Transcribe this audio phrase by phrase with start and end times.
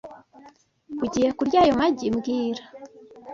[1.05, 2.63] Ugiye kurya ayo magi mbwira